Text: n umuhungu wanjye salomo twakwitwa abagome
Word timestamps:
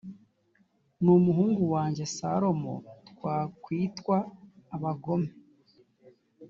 n 1.03 1.05
umuhungu 1.17 1.61
wanjye 1.73 2.03
salomo 2.15 2.73
twakwitwa 3.09 4.17
abagome 4.75 5.29